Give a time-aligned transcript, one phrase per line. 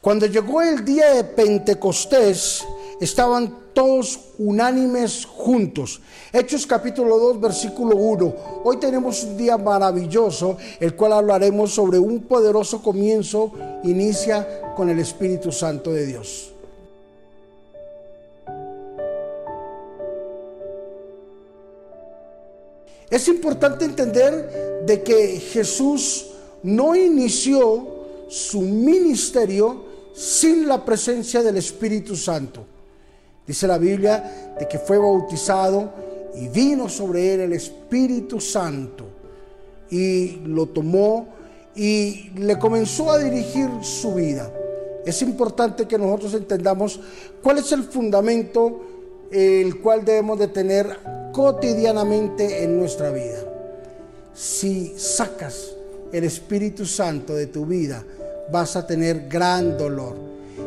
[0.00, 2.64] Cuando llegó el día de Pentecostés,
[3.02, 6.00] estaban todos unánimes juntos.
[6.32, 8.34] Hechos capítulo 2, versículo 1.
[8.64, 13.52] Hoy tenemos un día maravilloso, el cual hablaremos sobre un poderoso comienzo,
[13.84, 16.50] inicia con el Espíritu Santo de Dios.
[23.10, 26.28] Es importante entender de que Jesús
[26.62, 29.89] no inició su ministerio
[30.20, 32.66] sin la presencia del Espíritu Santo.
[33.46, 35.90] Dice la Biblia de que fue bautizado
[36.34, 39.06] y vino sobre él el Espíritu Santo
[39.90, 41.26] y lo tomó
[41.74, 44.52] y le comenzó a dirigir su vida.
[45.06, 47.00] Es importante que nosotros entendamos
[47.42, 48.82] cuál es el fundamento
[49.30, 50.98] el cual debemos de tener
[51.32, 53.38] cotidianamente en nuestra vida.
[54.34, 55.74] Si sacas
[56.12, 58.04] el Espíritu Santo de tu vida,
[58.50, 60.16] vas a tener gran dolor.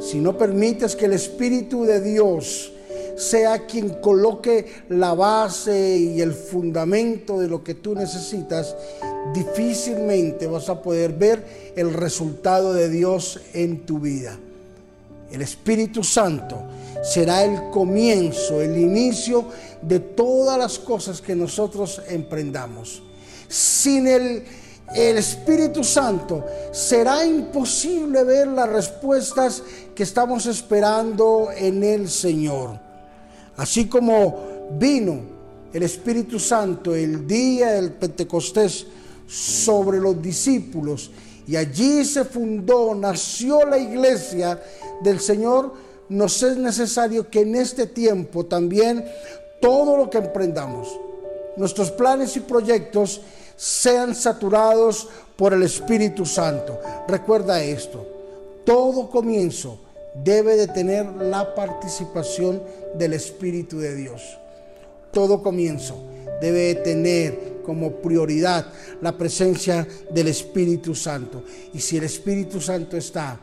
[0.00, 2.72] Si no permites que el Espíritu de Dios
[3.16, 8.76] sea quien coloque la base y el fundamento de lo que tú necesitas,
[9.34, 14.38] difícilmente vas a poder ver el resultado de Dios en tu vida.
[15.32, 16.62] El Espíritu Santo
[17.02, 19.46] será el comienzo, el inicio
[19.82, 23.02] de todas las cosas que nosotros emprendamos.
[23.48, 24.44] Sin el
[24.94, 29.62] el Espíritu Santo, será imposible ver las respuestas
[29.94, 32.78] que estamos esperando en el Señor.
[33.56, 35.20] Así como vino
[35.72, 38.86] el Espíritu Santo el día del Pentecostés
[39.26, 41.10] sobre los discípulos
[41.48, 44.62] y allí se fundó, nació la iglesia
[45.02, 45.72] del Señor,
[46.10, 49.04] nos es necesario que en este tiempo también
[49.60, 50.88] todo lo que emprendamos,
[51.56, 53.22] nuestros planes y proyectos,
[53.58, 56.78] sean saturados por el Espíritu Santo.
[57.08, 58.06] Recuerda esto,
[58.64, 59.80] todo comienzo
[60.14, 62.62] debe de tener la participación
[62.94, 64.38] del Espíritu de Dios.
[65.10, 65.96] Todo comienzo
[66.40, 68.66] debe de tener como prioridad
[69.02, 71.42] la presencia del Espíritu Santo.
[71.74, 73.40] Y si el Espíritu Santo está,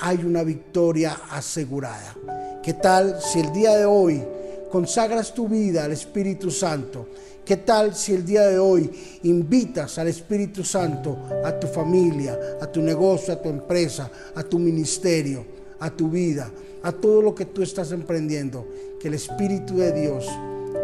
[0.00, 2.16] hay una victoria asegurada.
[2.62, 4.24] ¿Qué tal si el día de hoy
[4.70, 7.08] consagras tu vida al Espíritu Santo?
[7.44, 8.90] ¿Qué tal si el día de hoy
[9.24, 14.58] invitas al Espíritu Santo a tu familia, a tu negocio, a tu empresa, a tu
[14.58, 15.44] ministerio,
[15.80, 16.50] a tu vida,
[16.82, 18.66] a todo lo que tú estás emprendiendo?
[19.00, 20.26] Que el Espíritu de Dios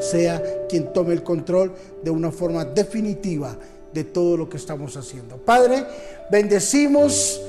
[0.00, 1.72] sea quien tome el control
[2.02, 3.56] de una forma definitiva
[3.92, 5.36] de todo lo que estamos haciendo.
[5.36, 5.84] Padre,
[6.30, 7.40] bendecimos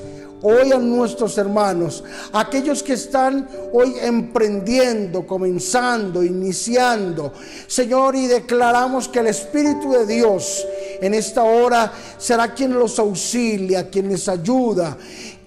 [0.42, 7.32] hoy a nuestros hermanos, aquellos que están hoy emprendiendo, comenzando, iniciando.
[7.66, 10.66] Señor, y declaramos que el Espíritu de Dios
[11.00, 14.96] en esta hora será quien los auxilia, quien les ayuda,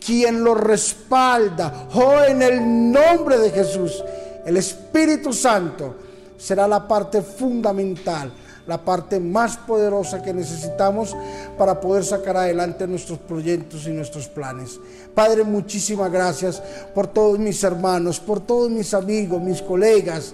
[0.06, 1.88] quien los respalda.
[1.94, 4.04] Oh, en el nombre de Jesús,
[4.46, 5.96] el Espíritu Santo
[6.38, 8.32] será la parte fundamental
[8.68, 11.16] la parte más poderosa que necesitamos
[11.58, 14.80] para poder sacar adelante nuestros proyectos y nuestros planes.
[15.14, 16.62] Padre, muchísimas gracias
[16.94, 20.34] por todos mis hermanos, por todos mis amigos, mis colegas,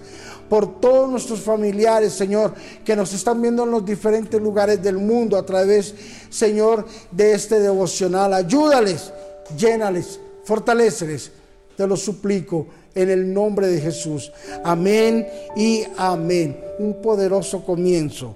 [0.49, 2.53] por todos nuestros familiares, Señor,
[2.85, 5.94] que nos están viendo en los diferentes lugares del mundo a través,
[6.29, 8.33] Señor, de este devocional.
[8.33, 9.11] Ayúdales,
[9.57, 11.31] llénales, fortaleceles.
[11.75, 12.67] Te lo suplico
[12.97, 14.31] en el nombre de Jesús.
[14.63, 16.59] Amén y amén.
[16.80, 18.35] Un poderoso comienzo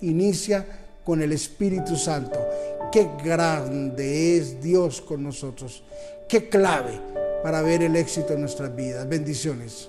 [0.00, 0.66] inicia
[1.04, 2.38] con el Espíritu Santo.
[2.90, 5.82] Qué grande es Dios con nosotros.
[6.28, 7.00] Qué clave
[7.42, 9.08] para ver el éxito en nuestras vidas.
[9.08, 9.88] Bendiciones.